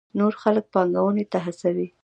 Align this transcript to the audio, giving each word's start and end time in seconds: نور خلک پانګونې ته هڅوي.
نور 0.19 0.33
خلک 0.43 0.65
پانګونې 0.73 1.25
ته 1.31 1.37
هڅوي. 1.45 1.87